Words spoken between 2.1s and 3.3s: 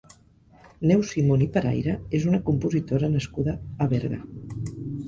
és una compositora